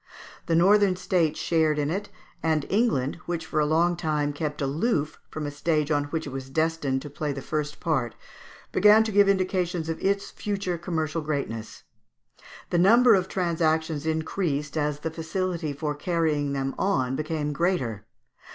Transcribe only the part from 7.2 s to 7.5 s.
the